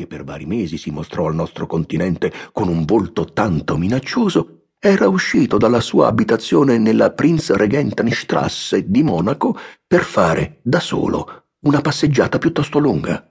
[0.00, 5.06] che per vari mesi si mostrò al nostro continente con un volto tanto minaccioso, era
[5.08, 12.78] uscito dalla sua abitazione nella Prinzregentenstrasse di Monaco per fare, da solo, una passeggiata piuttosto
[12.78, 13.29] lunga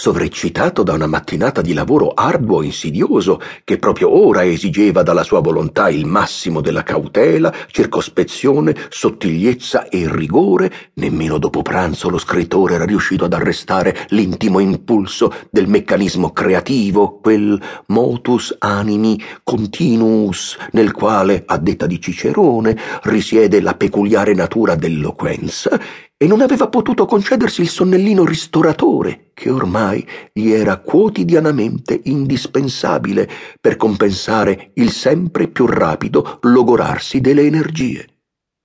[0.00, 5.40] sovreccitato da una mattinata di lavoro arduo e insidioso che proprio ora esigeva dalla sua
[5.40, 12.86] volontà il massimo della cautela, circospezione, sottigliezza e rigore, nemmeno dopo pranzo lo scrittore era
[12.86, 21.58] riuscito ad arrestare l'intimo impulso del meccanismo creativo, quel motus animi continuus nel quale, a
[21.58, 25.78] detta di Cicerone, risiede la peculiare natura dell'eloquenza
[26.22, 33.26] e non aveva potuto concedersi il sonnellino ristoratore che ormai gli era quotidianamente indispensabile
[33.58, 38.06] per compensare il sempre più rapido logorarsi delle energie.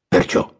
[0.06, 0.54] Perciò,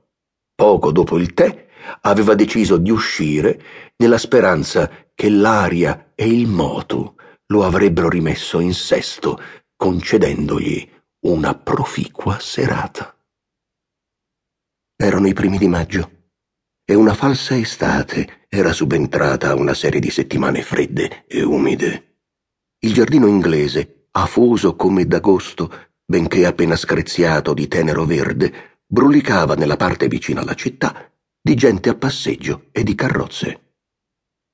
[0.56, 1.68] poco dopo il tè,
[2.04, 3.62] aveva deciso di uscire
[3.98, 7.14] nella speranza che l'aria e il motu
[7.48, 9.38] lo avrebbero rimesso in sesto,
[9.76, 10.90] concedendogli
[11.26, 13.14] una proficua serata.
[14.96, 16.15] Erano i primi di maggio
[16.86, 22.20] e una falsa estate era subentrata a una serie di settimane fredde e umide.
[22.80, 25.72] Il giardino inglese, afoso come d'agosto,
[26.06, 31.12] benché appena screziato di tenero verde, brulicava nella parte vicina alla città
[31.42, 33.62] di gente a passeggio e di carrozze.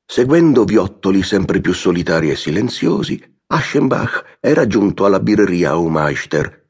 [0.06, 6.61] Seguendo viottoli sempre più solitari e silenziosi, Aschenbach era giunto alla birreria Aumeister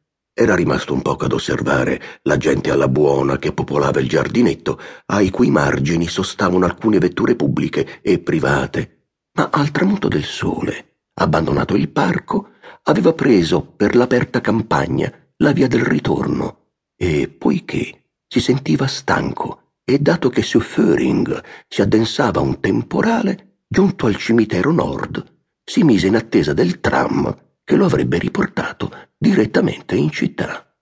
[0.42, 5.30] era rimasto un poco ad osservare la gente alla buona che popolava il giardinetto, ai
[5.30, 9.10] cui margini sostavano alcune vetture pubbliche e private.
[9.34, 12.50] Ma al tramonto del sole, abbandonato il parco,
[12.84, 20.00] aveva preso per l'aperta campagna la via del ritorno e, poiché si sentiva stanco e
[20.00, 25.24] dato che su Föhring si addensava un temporale, giunto al cimitero nord,
[25.64, 30.76] si mise in attesa del tram che lo avrebbe riportato direttamente in città.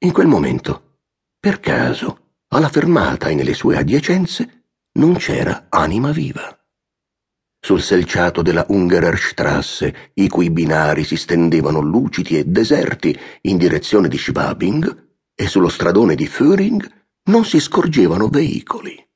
[0.00, 1.00] In quel momento,
[1.38, 6.52] per caso, alla fermata e nelle sue adiacenze non c'era anima viva.
[7.60, 14.16] Sul selciato della Ungererstrasse, i cui binari si stendevano lucidi e deserti in direzione di
[14.16, 16.88] Schwabing, e sullo stradone di Föhring
[17.24, 19.06] non si scorgevano veicoli.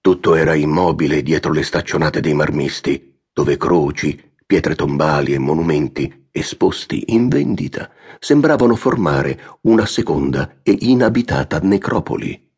[0.00, 7.06] Tutto era immobile dietro le staccionate dei marmisti, dove croci, pietre tombali e monumenti esposti
[7.08, 12.52] in vendita sembravano formare una seconda e inabitata necropoli.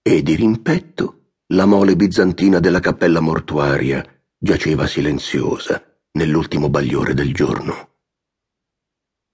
[0.00, 4.02] E di rimpetto la mole bizantina della cappella mortuaria
[4.38, 7.90] giaceva silenziosa nell'ultimo bagliore del giorno.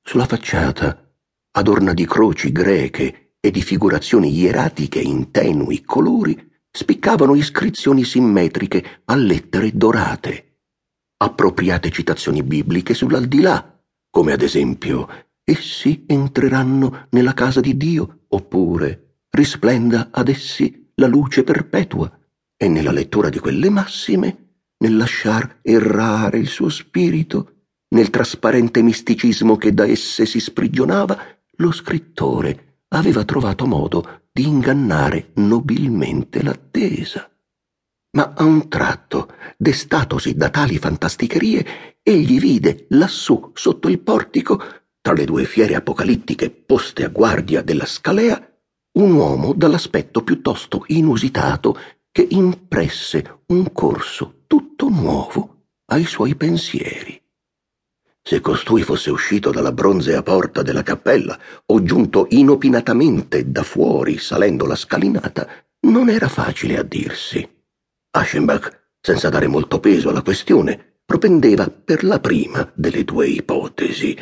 [0.02, 1.14] Sulla facciata,
[1.52, 9.14] adorna di croci greche e di figurazioni ieratiche in tenui colori, spiccavano iscrizioni simmetriche a
[9.14, 10.49] lettere dorate
[11.22, 20.08] appropriate citazioni bibliche sull'aldilà, come ad esempio essi entreranno nella casa di Dio, oppure risplenda
[20.10, 22.10] ad essi la luce perpetua,
[22.56, 24.48] e nella lettura di quelle massime,
[24.78, 31.18] nel lasciar errare il suo spirito, nel trasparente misticismo che da esse si sprigionava,
[31.56, 37.29] lo scrittore aveva trovato modo di ingannare nobilmente l'attesa
[38.12, 44.62] ma a un tratto, destatosi da tali fantasticherie, egli vide lassù, sotto il portico,
[45.00, 48.44] tra le due fiere apocalittiche poste a guardia della scalea,
[48.92, 51.78] un uomo dall'aspetto piuttosto inusitato
[52.10, 57.20] che impresse un corso tutto nuovo ai suoi pensieri.
[58.22, 64.66] Se costui fosse uscito dalla bronzea porta della cappella o giunto inopinatamente da fuori salendo
[64.66, 65.48] la scalinata,
[65.86, 67.59] non era facile a dirsi.
[68.12, 74.16] Aschenbach, senza dare molto peso alla questione, propendeva per la prima delle due ipotesi.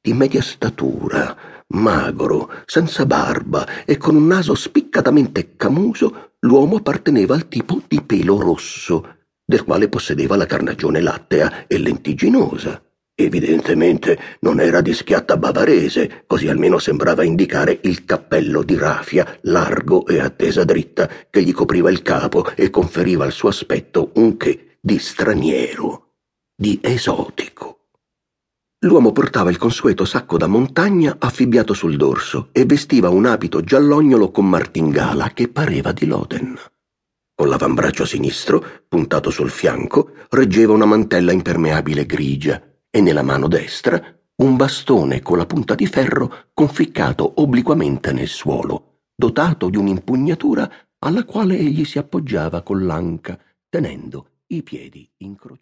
[0.00, 7.46] Di media statura, magro, senza barba e con un naso spiccatamente camuso, l'uomo apparteneva al
[7.46, 12.82] tipo di pelo rosso, del quale possedeva la carnagione lattea e lentiginosa.
[13.14, 20.06] Evidentemente non era di schiatta bavarese, così almeno sembrava indicare il cappello di raffia largo
[20.06, 24.38] e a tesa dritta che gli copriva il capo e conferiva al suo aspetto un
[24.38, 26.14] che di straniero,
[26.56, 27.80] di esotico.
[28.84, 34.30] L'uomo portava il consueto sacco da montagna affibbiato sul dorso e vestiva un abito giallognolo
[34.30, 36.58] con martingala che pareva di loden.
[37.34, 42.60] Con l'avambraccio sinistro, puntato sul fianco, reggeva una mantella impermeabile grigia
[42.94, 49.04] e nella mano destra un bastone con la punta di ferro conficcato obliquamente nel suolo,
[49.14, 53.38] dotato di un'impugnatura alla quale egli si appoggiava con l'anca,
[53.70, 55.60] tenendo i piedi incrociati.